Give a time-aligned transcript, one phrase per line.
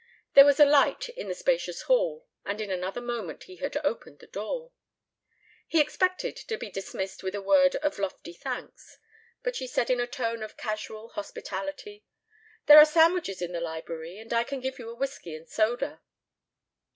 [0.33, 4.17] There was a light in the spacious hall and in another moment he had opened
[4.17, 4.71] the door.
[5.67, 8.97] He expected to be dismissed with a word of lofty thanks,
[9.43, 12.03] but she said in a tone of casual hospitality:
[12.65, 16.01] "There are sandwiches in the library and I can give you a whiskey and soda."